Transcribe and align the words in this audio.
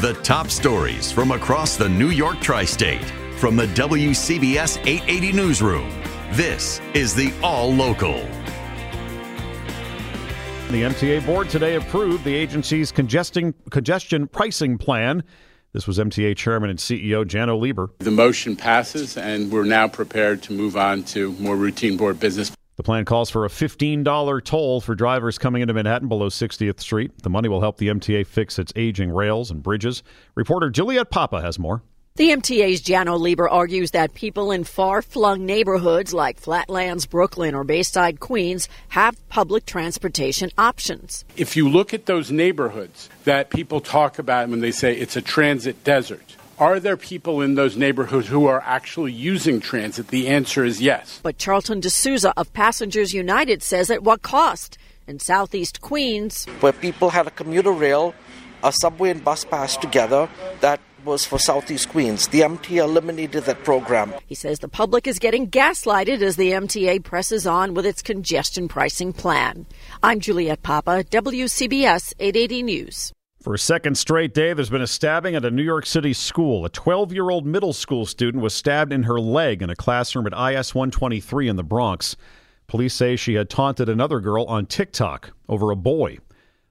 The 0.00 0.14
top 0.22 0.48
stories 0.48 1.12
from 1.12 1.30
across 1.30 1.76
the 1.76 1.86
New 1.86 2.08
York 2.08 2.40
tri 2.40 2.64
state 2.64 3.04
from 3.36 3.54
the 3.54 3.66
WCBS 3.66 4.78
880 4.86 5.32
Newsroom. 5.32 5.90
This 6.32 6.80
is 6.94 7.14
the 7.14 7.30
All 7.42 7.70
Local. 7.70 8.14
The 10.70 10.84
MTA 10.84 11.26
board 11.26 11.50
today 11.50 11.74
approved 11.74 12.24
the 12.24 12.34
agency's 12.34 12.90
congestion, 12.90 13.52
congestion 13.68 14.26
pricing 14.26 14.78
plan. 14.78 15.22
This 15.74 15.86
was 15.86 15.98
MTA 15.98 16.34
Chairman 16.34 16.70
and 16.70 16.78
CEO 16.78 17.22
Janno 17.26 17.60
Lieber. 17.60 17.90
The 17.98 18.10
motion 18.10 18.56
passes, 18.56 19.18
and 19.18 19.52
we're 19.52 19.64
now 19.64 19.86
prepared 19.86 20.40
to 20.44 20.54
move 20.54 20.78
on 20.78 21.02
to 21.12 21.32
more 21.32 21.56
routine 21.56 21.98
board 21.98 22.18
business. 22.18 22.50
The 22.80 22.84
plan 22.84 23.04
calls 23.04 23.28
for 23.28 23.44
a 23.44 23.50
$15 23.50 24.42
toll 24.42 24.80
for 24.80 24.94
drivers 24.94 25.36
coming 25.36 25.60
into 25.60 25.74
Manhattan 25.74 26.08
below 26.08 26.30
60th 26.30 26.80
Street. 26.80 27.12
The 27.22 27.28
money 27.28 27.46
will 27.46 27.60
help 27.60 27.76
the 27.76 27.88
MTA 27.88 28.26
fix 28.26 28.58
its 28.58 28.72
aging 28.74 29.10
rails 29.10 29.50
and 29.50 29.62
bridges. 29.62 30.02
Reporter 30.34 30.70
Juliet 30.70 31.10
Papa 31.10 31.42
has 31.42 31.58
more. 31.58 31.82
The 32.16 32.30
MTA's 32.30 32.80
Janno 32.80 33.20
Lieber 33.20 33.50
argues 33.50 33.90
that 33.90 34.14
people 34.14 34.50
in 34.50 34.64
far 34.64 35.02
flung 35.02 35.44
neighborhoods 35.44 36.14
like 36.14 36.40
Flatlands, 36.40 37.04
Brooklyn, 37.04 37.54
or 37.54 37.64
Bayside, 37.64 38.18
Queens 38.18 38.66
have 38.88 39.28
public 39.28 39.66
transportation 39.66 40.50
options. 40.56 41.26
If 41.36 41.56
you 41.56 41.68
look 41.68 41.92
at 41.92 42.06
those 42.06 42.30
neighborhoods 42.30 43.10
that 43.24 43.50
people 43.50 43.82
talk 43.82 44.18
about 44.18 44.48
when 44.48 44.60
they 44.60 44.72
say 44.72 44.96
it's 44.96 45.16
a 45.16 45.22
transit 45.22 45.84
desert, 45.84 46.34
are 46.60 46.78
there 46.78 46.98
people 46.98 47.40
in 47.40 47.54
those 47.54 47.76
neighborhoods 47.76 48.28
who 48.28 48.46
are 48.46 48.62
actually 48.66 49.12
using 49.12 49.60
transit? 49.60 50.08
The 50.08 50.28
answer 50.28 50.62
is 50.62 50.80
yes. 50.80 51.18
But 51.22 51.38
Charlton 51.38 51.80
D'Souza 51.80 52.34
of 52.36 52.52
Passengers 52.52 53.14
United 53.14 53.62
says 53.62 53.90
at 53.90 54.02
what 54.02 54.20
cost? 54.20 54.76
In 55.06 55.18
southeast 55.18 55.80
Queens, 55.80 56.44
where 56.60 56.72
people 56.72 57.10
had 57.10 57.26
a 57.26 57.30
commuter 57.32 57.72
rail, 57.72 58.14
a 58.62 58.70
subway 58.70 59.10
and 59.10 59.24
bus 59.24 59.44
pass 59.44 59.76
together 59.76 60.28
that 60.60 60.78
was 61.04 61.24
for 61.24 61.38
Southeast 61.38 61.88
Queens. 61.88 62.28
The 62.28 62.42
MTA 62.42 62.84
eliminated 62.84 63.44
that 63.44 63.64
program. 63.64 64.14
He 64.26 64.34
says 64.34 64.58
the 64.58 64.68
public 64.68 65.08
is 65.08 65.18
getting 65.18 65.48
gaslighted 65.48 66.20
as 66.20 66.36
the 66.36 66.52
MTA 66.52 67.02
presses 67.02 67.46
on 67.46 67.74
with 67.74 67.86
its 67.86 68.02
congestion 68.02 68.68
pricing 68.68 69.12
plan. 69.12 69.66
I'm 70.02 70.20
Juliet 70.20 70.62
Papa, 70.62 71.04
WCBS 71.10 72.12
880 72.20 72.62
News. 72.62 73.12
For 73.42 73.54
a 73.54 73.58
second 73.58 73.96
straight 73.96 74.34
day, 74.34 74.52
there's 74.52 74.68
been 74.68 74.82
a 74.82 74.86
stabbing 74.86 75.34
at 75.34 75.46
a 75.46 75.50
New 75.50 75.62
York 75.62 75.86
City 75.86 76.12
school. 76.12 76.66
A 76.66 76.68
12 76.68 77.10
year 77.14 77.30
old 77.30 77.46
middle 77.46 77.72
school 77.72 78.04
student 78.04 78.42
was 78.42 78.52
stabbed 78.52 78.92
in 78.92 79.04
her 79.04 79.18
leg 79.18 79.62
in 79.62 79.70
a 79.70 79.74
classroom 79.74 80.26
at 80.26 80.34
IS 80.34 80.74
123 80.74 81.48
in 81.48 81.56
the 81.56 81.62
Bronx. 81.62 82.16
Police 82.66 82.92
say 82.92 83.16
she 83.16 83.34
had 83.34 83.48
taunted 83.48 83.88
another 83.88 84.20
girl 84.20 84.44
on 84.44 84.66
TikTok 84.66 85.30
over 85.48 85.70
a 85.70 85.76
boy. 85.76 86.18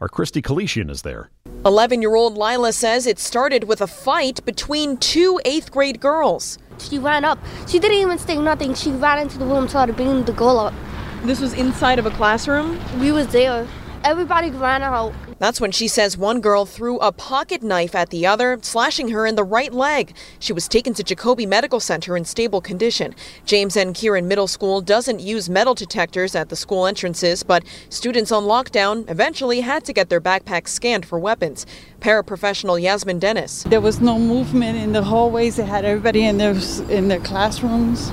Our 0.00 0.08
Christy 0.08 0.42
Kalishian 0.42 0.90
is 0.90 1.00
there. 1.00 1.30
11 1.64 2.02
year 2.02 2.14
old 2.14 2.36
Lila 2.36 2.74
says 2.74 3.06
it 3.06 3.18
started 3.18 3.64
with 3.64 3.80
a 3.80 3.86
fight 3.86 4.44
between 4.44 4.98
two 4.98 5.40
eighth 5.46 5.72
grade 5.72 5.98
girls. 5.98 6.58
She 6.76 6.98
ran 6.98 7.24
up. 7.24 7.38
She 7.68 7.78
didn't 7.78 7.96
even 7.96 8.18
say 8.18 8.36
nothing. 8.36 8.74
She 8.74 8.90
ran 8.90 9.18
into 9.18 9.38
the 9.38 9.46
room, 9.46 9.66
started 9.66 9.96
beating 9.96 10.24
the 10.24 10.34
girl 10.34 10.58
up. 10.58 10.74
This 11.22 11.40
was 11.40 11.54
inside 11.54 11.98
of 11.98 12.04
a 12.04 12.10
classroom? 12.10 12.78
We 13.00 13.12
was 13.12 13.28
there. 13.28 13.66
Everybody 14.04 14.50
ran 14.50 14.82
out. 14.82 15.14
That's 15.40 15.58
when 15.58 15.72
she 15.72 15.88
says 15.88 16.18
one 16.18 16.42
girl 16.42 16.66
threw 16.66 16.98
a 16.98 17.12
pocket 17.12 17.62
knife 17.62 17.94
at 17.94 18.10
the 18.10 18.26
other, 18.26 18.58
slashing 18.60 19.08
her 19.08 19.24
in 19.24 19.36
the 19.36 19.42
right 19.42 19.72
leg. 19.72 20.14
She 20.38 20.52
was 20.52 20.68
taken 20.68 20.92
to 20.94 21.02
Jacobi 21.02 21.48
Medical 21.48 21.80
Center 21.80 22.14
in 22.14 22.26
stable 22.26 22.60
condition. 22.60 23.14
James 23.46 23.74
M. 23.74 23.94
Kieran 23.94 24.28
Middle 24.28 24.46
School 24.46 24.82
doesn't 24.82 25.20
use 25.20 25.48
metal 25.48 25.74
detectors 25.74 26.34
at 26.34 26.50
the 26.50 26.56
school 26.56 26.86
entrances, 26.86 27.42
but 27.42 27.64
students 27.88 28.30
on 28.30 28.44
lockdown 28.44 29.08
eventually 29.10 29.62
had 29.62 29.82
to 29.86 29.94
get 29.94 30.10
their 30.10 30.20
backpacks 30.20 30.68
scanned 30.68 31.06
for 31.06 31.18
weapons. 31.18 31.64
Paraprofessional 32.00 32.80
Yasmin 32.80 33.18
Dennis. 33.18 33.62
There 33.62 33.80
was 33.80 33.98
no 33.98 34.18
movement 34.18 34.76
in 34.76 34.92
the 34.92 35.02
hallways. 35.02 35.56
They 35.56 35.64
had 35.64 35.86
everybody 35.86 36.26
in 36.26 36.36
their 36.36 36.54
in 36.90 37.08
their 37.08 37.20
classrooms. 37.20 38.10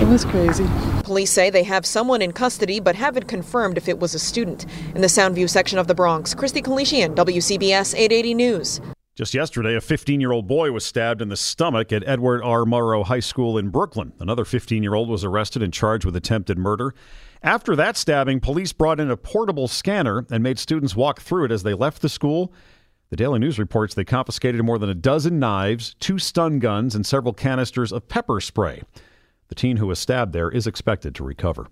It 0.00 0.06
was 0.06 0.24
crazy. 0.24 0.64
Police 1.02 1.32
say 1.32 1.50
they 1.50 1.64
have 1.64 1.84
someone 1.84 2.22
in 2.22 2.30
custody 2.30 2.78
but 2.78 2.94
haven't 2.94 3.26
confirmed 3.26 3.76
if 3.76 3.88
it 3.88 3.98
was 3.98 4.14
a 4.14 4.20
student. 4.20 4.64
In 4.94 5.00
the 5.00 5.08
Soundview 5.08 5.50
section 5.50 5.76
of 5.76 5.88
the 5.88 5.94
Bronx, 5.94 6.36
Christy 6.36 6.62
Kalishian, 6.62 7.16
WCBS 7.16 7.96
880 7.96 8.34
News. 8.34 8.80
Just 9.16 9.34
yesterday, 9.34 9.74
a 9.74 9.80
15 9.80 10.20
year 10.20 10.30
old 10.30 10.46
boy 10.46 10.70
was 10.70 10.84
stabbed 10.84 11.20
in 11.20 11.30
the 11.30 11.36
stomach 11.36 11.90
at 11.90 12.06
Edward 12.06 12.42
R. 12.44 12.64
Murrow 12.64 13.04
High 13.06 13.18
School 13.18 13.58
in 13.58 13.70
Brooklyn. 13.70 14.12
Another 14.20 14.44
15 14.44 14.84
year 14.84 14.94
old 14.94 15.08
was 15.08 15.24
arrested 15.24 15.64
and 15.64 15.72
charged 15.72 16.04
with 16.04 16.14
attempted 16.14 16.58
murder. 16.58 16.94
After 17.42 17.74
that 17.74 17.96
stabbing, 17.96 18.38
police 18.38 18.72
brought 18.72 19.00
in 19.00 19.10
a 19.10 19.16
portable 19.16 19.66
scanner 19.66 20.24
and 20.30 20.44
made 20.44 20.60
students 20.60 20.94
walk 20.94 21.20
through 21.20 21.46
it 21.46 21.50
as 21.50 21.64
they 21.64 21.74
left 21.74 22.02
the 22.02 22.08
school. 22.08 22.52
The 23.10 23.16
Daily 23.16 23.40
News 23.40 23.58
reports 23.58 23.94
they 23.94 24.04
confiscated 24.04 24.62
more 24.62 24.78
than 24.78 24.90
a 24.90 24.94
dozen 24.94 25.40
knives, 25.40 25.96
two 25.98 26.20
stun 26.20 26.60
guns, 26.60 26.94
and 26.94 27.04
several 27.04 27.32
canisters 27.32 27.90
of 27.90 28.06
pepper 28.06 28.40
spray. 28.40 28.84
The 29.48 29.54
teen 29.54 29.78
who 29.78 29.86
was 29.86 29.98
stabbed 29.98 30.32
there 30.32 30.50
is 30.50 30.66
expected 30.66 31.14
to 31.16 31.24
recover. 31.24 31.66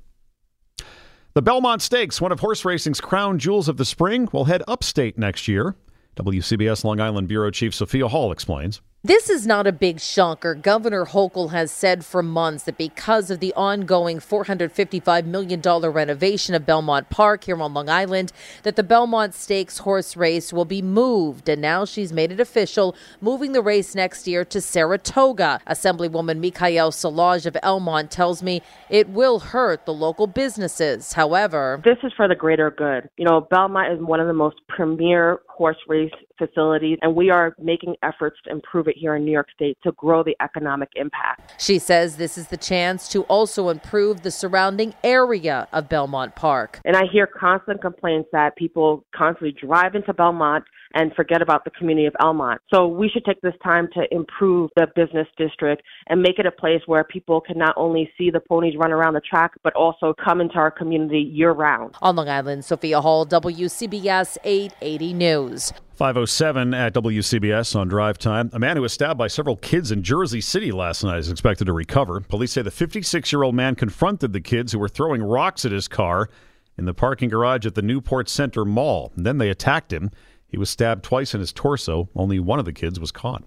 The 1.34 1.42
Belmont 1.42 1.82
Stakes, 1.82 2.20
one 2.20 2.32
of 2.32 2.40
horse 2.40 2.64
racing's 2.64 3.00
crown 3.00 3.38
jewels 3.38 3.68
of 3.68 3.76
the 3.76 3.84
spring, 3.84 4.28
will 4.32 4.46
head 4.46 4.62
upstate 4.66 5.18
next 5.18 5.46
year. 5.48 5.76
WCBS 6.16 6.82
Long 6.82 6.98
Island 6.98 7.28
Bureau 7.28 7.50
Chief 7.50 7.74
Sophia 7.74 8.08
Hall 8.08 8.32
explains. 8.32 8.80
This 9.06 9.30
is 9.30 9.46
not 9.46 9.68
a 9.68 9.72
big 9.72 10.00
shocker. 10.00 10.52
Governor 10.52 11.04
Hochul 11.04 11.52
has 11.52 11.70
said 11.70 12.04
for 12.04 12.24
months 12.24 12.64
that 12.64 12.76
because 12.76 13.30
of 13.30 13.38
the 13.38 13.54
ongoing 13.54 14.18
$455 14.18 15.26
million 15.26 15.60
renovation 15.60 16.56
of 16.56 16.66
Belmont 16.66 17.08
Park 17.08 17.44
here 17.44 17.62
on 17.62 17.72
Long 17.72 17.88
Island, 17.88 18.32
that 18.64 18.74
the 18.74 18.82
Belmont 18.82 19.32
Stakes 19.32 19.78
horse 19.78 20.16
race 20.16 20.52
will 20.52 20.64
be 20.64 20.82
moved. 20.82 21.48
And 21.48 21.62
now 21.62 21.84
she's 21.84 22.12
made 22.12 22.32
it 22.32 22.40
official, 22.40 22.96
moving 23.20 23.52
the 23.52 23.62
race 23.62 23.94
next 23.94 24.26
year 24.26 24.44
to 24.46 24.60
Saratoga. 24.60 25.60
Assemblywoman 25.68 26.42
Michaelle 26.42 26.90
Solages 26.90 27.46
of 27.46 27.56
Elmont 27.62 28.10
tells 28.10 28.42
me 28.42 28.60
it 28.90 29.08
will 29.08 29.38
hurt 29.38 29.86
the 29.86 29.94
local 29.94 30.26
businesses. 30.26 31.12
However, 31.12 31.80
this 31.84 31.98
is 32.02 32.12
for 32.16 32.26
the 32.26 32.34
greater 32.34 32.72
good. 32.72 33.08
You 33.16 33.26
know, 33.26 33.46
Belmont 33.52 33.92
is 33.92 34.00
one 34.00 34.18
of 34.18 34.26
the 34.26 34.32
most 34.32 34.56
premier 34.66 35.42
horse 35.46 35.78
race 35.86 36.10
facilities, 36.38 36.98
and 37.02 37.14
we 37.14 37.30
are 37.30 37.54
making 37.58 37.96
efforts 38.02 38.36
to 38.44 38.50
improve 38.50 38.88
it 38.88 38.96
here 38.96 39.16
in 39.16 39.24
New 39.24 39.32
York 39.32 39.48
State 39.54 39.78
to 39.82 39.92
grow 39.92 40.22
the 40.22 40.36
economic 40.40 40.90
impact. 40.96 41.54
She 41.58 41.78
says 41.78 42.16
this 42.16 42.38
is 42.38 42.48
the 42.48 42.56
chance 42.56 43.08
to 43.08 43.22
also 43.24 43.68
improve 43.68 44.22
the 44.22 44.30
surrounding 44.30 44.94
area 45.04 45.68
of 45.72 45.88
Belmont 45.88 46.34
Park. 46.36 46.80
And 46.84 46.96
I 46.96 47.02
hear 47.12 47.26
constant 47.26 47.80
complaints 47.80 48.28
that 48.32 48.56
people 48.56 49.04
constantly 49.14 49.56
drive 49.60 49.94
into 49.94 50.12
Belmont 50.12 50.64
and 50.94 51.12
forget 51.14 51.42
about 51.42 51.64
the 51.64 51.70
community 51.70 52.06
of 52.06 52.14
Elmont. 52.20 52.56
So 52.72 52.86
we 52.86 53.08
should 53.08 53.24
take 53.24 53.40
this 53.42 53.54
time 53.62 53.88
to 53.94 54.02
improve 54.10 54.70
the 54.76 54.88
business 54.96 55.26
district 55.36 55.82
and 56.08 56.22
make 56.22 56.38
it 56.38 56.46
a 56.46 56.50
place 56.50 56.80
where 56.86 57.04
people 57.04 57.40
can 57.40 57.58
not 57.58 57.74
only 57.76 58.10
see 58.16 58.30
the 58.30 58.40
ponies 58.40 58.74
run 58.78 58.92
around 58.92 59.14
the 59.14 59.20
track, 59.20 59.52
but 59.62 59.74
also 59.74 60.14
come 60.24 60.40
into 60.40 60.54
our 60.54 60.70
community 60.70 61.20
year 61.20 61.52
round. 61.52 61.94
On 62.00 62.16
Long 62.16 62.28
Island, 62.28 62.64
Sophia 62.64 63.00
Hall, 63.00 63.26
WCBS 63.26 64.38
880 64.44 65.12
News. 65.12 65.72
507 65.96 66.74
at 66.74 66.92
WCBS 66.92 67.74
on 67.74 67.88
drive 67.88 68.18
time. 68.18 68.50
A 68.52 68.58
man 68.58 68.76
who 68.76 68.82
was 68.82 68.92
stabbed 68.92 69.16
by 69.16 69.28
several 69.28 69.56
kids 69.56 69.90
in 69.90 70.02
Jersey 70.02 70.42
City 70.42 70.70
last 70.70 71.02
night 71.02 71.18
is 71.18 71.30
expected 71.30 71.64
to 71.64 71.72
recover. 71.72 72.20
Police 72.20 72.52
say 72.52 72.60
the 72.60 72.70
56 72.70 73.32
year 73.32 73.42
old 73.42 73.54
man 73.54 73.74
confronted 73.74 74.34
the 74.34 74.42
kids 74.42 74.72
who 74.72 74.78
were 74.78 74.90
throwing 74.90 75.22
rocks 75.22 75.64
at 75.64 75.72
his 75.72 75.88
car 75.88 76.28
in 76.76 76.84
the 76.84 76.92
parking 76.92 77.30
garage 77.30 77.64
at 77.64 77.74
the 77.74 77.80
Newport 77.80 78.28
Center 78.28 78.66
Mall. 78.66 79.10
Then 79.16 79.38
they 79.38 79.48
attacked 79.48 79.90
him. 79.90 80.10
He 80.46 80.56
He 80.56 80.58
was 80.58 80.68
stabbed 80.68 81.02
twice 81.02 81.32
in 81.32 81.40
his 81.40 81.52
torso. 81.52 82.10
Only 82.14 82.40
one 82.40 82.58
of 82.58 82.66
the 82.66 82.74
kids 82.74 83.00
was 83.00 83.10
caught. 83.10 83.44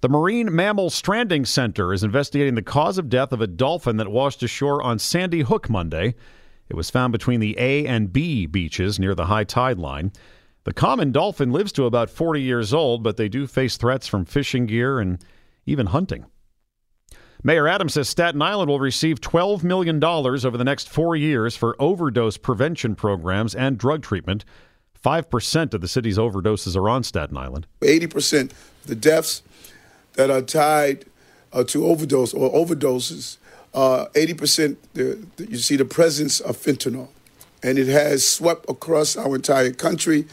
The 0.00 0.08
Marine 0.08 0.54
Mammal 0.54 0.90
Stranding 0.90 1.44
Center 1.44 1.92
is 1.92 2.02
investigating 2.02 2.56
the 2.56 2.62
cause 2.62 2.98
of 2.98 3.08
death 3.08 3.32
of 3.32 3.40
a 3.40 3.46
dolphin 3.46 3.96
that 3.98 4.10
washed 4.10 4.42
ashore 4.42 4.82
on 4.82 4.98
Sandy 4.98 5.42
Hook 5.42 5.70
Monday. 5.70 6.16
It 6.68 6.74
was 6.74 6.90
found 6.90 7.12
between 7.12 7.38
the 7.38 7.54
A 7.60 7.86
and 7.86 8.12
B 8.12 8.46
beaches 8.46 8.98
near 8.98 9.14
the 9.14 9.26
high 9.26 9.44
tide 9.44 9.78
line. 9.78 10.10
The 10.64 10.72
common 10.72 11.12
dolphin 11.12 11.52
lives 11.52 11.72
to 11.72 11.84
about 11.84 12.08
40 12.08 12.40
years 12.40 12.72
old, 12.72 13.02
but 13.02 13.16
they 13.16 13.28
do 13.28 13.46
face 13.46 13.76
threats 13.76 14.06
from 14.06 14.24
fishing 14.24 14.66
gear 14.66 14.98
and 14.98 15.22
even 15.66 15.86
hunting. 15.86 16.24
Mayor 17.42 17.68
Adams 17.68 17.92
says 17.92 18.08
Staten 18.08 18.40
Island 18.40 18.70
will 18.70 18.80
receive 18.80 19.20
$12 19.20 19.62
million 19.62 20.02
over 20.02 20.56
the 20.56 20.64
next 20.64 20.88
four 20.88 21.14
years 21.14 21.54
for 21.54 21.76
overdose 21.78 22.38
prevention 22.38 22.94
programs 22.94 23.54
and 23.54 23.76
drug 23.76 24.02
treatment. 24.02 24.46
5% 25.04 25.74
of 25.74 25.82
the 25.82 25.88
city's 25.88 26.16
overdoses 26.16 26.74
are 26.74 26.88
on 26.88 27.02
Staten 27.02 27.36
Island. 27.36 27.66
80% 27.82 28.52
of 28.52 28.86
the 28.86 28.94
deaths 28.94 29.42
that 30.14 30.30
are 30.30 30.40
tied 30.40 31.04
uh, 31.52 31.64
to 31.64 31.84
overdose 31.84 32.32
or 32.32 32.50
overdoses, 32.50 33.36
uh, 33.74 34.06
80% 34.14 34.76
the, 34.94 35.26
the, 35.36 35.50
you 35.50 35.58
see 35.58 35.76
the 35.76 35.84
presence 35.84 36.40
of 36.40 36.56
fentanyl. 36.56 37.08
And 37.62 37.78
it 37.78 37.88
has 37.88 38.26
swept 38.26 38.64
across 38.70 39.16
our 39.18 39.36
entire 39.36 39.72
country. 39.72 40.26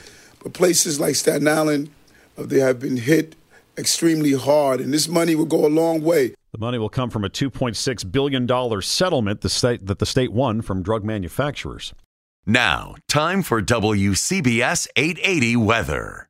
But 0.43 0.53
places 0.53 0.99
like 0.99 1.15
Staten 1.15 1.47
Island, 1.47 1.89
uh, 2.37 2.43
they 2.43 2.59
have 2.59 2.79
been 2.79 2.97
hit 2.97 3.35
extremely 3.77 4.33
hard. 4.33 4.79
And 4.79 4.93
this 4.93 5.07
money 5.07 5.35
will 5.35 5.45
go 5.45 5.65
a 5.65 5.67
long 5.67 6.01
way. 6.01 6.33
The 6.51 6.57
money 6.57 6.77
will 6.77 6.89
come 6.89 7.09
from 7.09 7.23
a 7.23 7.29
$2.6 7.29 8.11
billion 8.11 8.81
settlement 8.81 9.41
the 9.41 9.49
state, 9.49 9.85
that 9.85 9.99
the 9.99 10.05
state 10.05 10.33
won 10.33 10.61
from 10.61 10.83
drug 10.83 11.03
manufacturers. 11.03 11.93
Now, 12.45 12.95
time 13.07 13.43
for 13.43 13.61
WCBS 13.61 14.87
880 14.95 15.55
weather. 15.57 16.27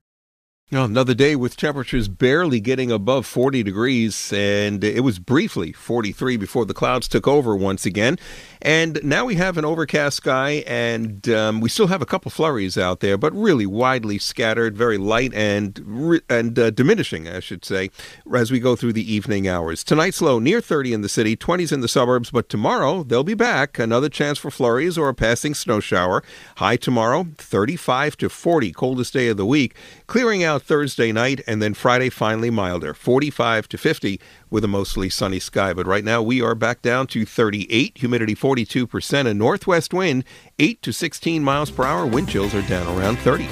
Oh, 0.74 0.86
another 0.86 1.14
day 1.14 1.36
with 1.36 1.58
temperatures 1.58 2.08
barely 2.08 2.62
getting 2.62 2.94
above 2.94 3.26
40 3.26 3.62
degrees, 3.62 4.32
and 4.32 4.82
it 4.86 5.02
was 5.02 5.20
briefly 5.20 5.74
43 5.74 6.38
before 6.38 6.66
the 6.66 6.74
clouds 6.74 7.10
took 7.10 7.28
over 7.28 7.58
once 7.58 7.86
again. 7.86 8.18
And 8.62 8.98
now 9.04 9.26
we 9.26 9.36
have 9.36 9.58
an 9.58 9.66
overcast 9.66 10.16
sky, 10.16 10.64
and 10.66 11.28
um, 11.28 11.60
we 11.60 11.68
still 11.68 11.88
have 11.88 12.02
a 12.02 12.06
couple 12.06 12.32
flurries 12.32 12.78
out 12.78 13.02
there, 13.02 13.18
but 13.18 13.34
really 13.34 13.66
widely 13.66 14.18
scattered, 14.18 14.78
very 14.78 14.98
light 14.98 15.34
and 15.34 16.24
and 16.30 16.58
uh, 16.58 16.70
diminishing, 16.70 17.28
I 17.28 17.42
should 17.42 17.66
say, 17.66 17.90
as 18.34 18.50
we 18.50 18.62
go 18.62 18.78
through 18.78 18.94
the 18.94 19.14
evening 19.14 19.50
hours. 19.50 19.84
Tonight's 19.84 20.22
low 20.22 20.40
near 20.40 20.62
30 20.62 20.94
in 20.94 21.02
the 21.02 21.10
city, 21.10 21.36
20s 21.36 21.74
in 21.74 21.82
the 21.82 21.90
suburbs, 21.90 22.32
but 22.32 22.48
tomorrow 22.48 23.04
they'll 23.04 23.26
be 23.26 23.34
back. 23.34 23.78
Another 23.78 24.08
chance 24.08 24.38
for 24.38 24.50
flurries 24.50 24.98
or 24.98 25.10
a 25.10 25.14
passing 25.14 25.54
snow 25.54 25.82
shower. 25.82 26.24
High 26.58 26.78
tomorrow, 26.78 27.28
35 27.38 28.16
to 28.18 28.30
40, 28.30 28.72
coldest 28.72 29.12
day 29.12 29.28
of 29.28 29.36
the 29.36 29.46
week. 29.46 29.76
Clearing 30.08 30.46
out 30.46 30.61
Thursday 30.62 31.12
night, 31.12 31.42
and 31.48 31.62
then 31.62 31.74
Friday 31.74 32.10
finally 32.10 32.50
milder, 32.50 32.94
45 32.94 33.68
to 33.69 33.78
50 33.78 34.19
with 34.50 34.63
a 34.63 34.68
mostly 34.68 35.10
sunny 35.10 35.40
sky. 35.40 35.74
But 35.74 35.88
right 35.88 36.04
now 36.04 36.22
we 36.22 36.42
are 36.42 36.56
back 36.56 36.81
down 36.81 37.08
to 37.08 37.25
38, 37.25 37.98
humidity 37.98 38.36
42%, 38.36 39.28
a 39.28 39.34
northwest 39.34 39.94
wind 39.94 40.24
8 40.60 40.81
to 40.81 40.94
16 40.94 41.44
miles 41.44 41.72
per 41.72 41.84
hour. 41.84 42.06
Wind 42.06 42.30
chills 42.30 42.54
are 42.54 42.68
down 42.68 42.88
around 42.98 43.18
30. 43.19 43.48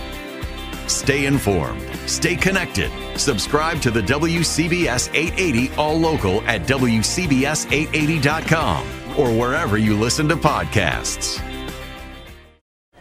Stay 0.88 1.26
informed, 1.26 1.82
stay 2.08 2.36
connected. 2.36 2.92
Subscribe 3.18 3.82
to 3.82 3.92
the 3.92 4.02
WCBS 4.02 5.10
880 5.14 5.72
All 5.76 6.00
Local 6.00 6.42
at 6.42 6.62
WCBS880.com 6.62 9.20
or 9.20 9.38
wherever 9.38 9.78
you 9.78 9.98
listen 9.98 10.28
to 10.30 10.36
podcasts. 10.36 11.49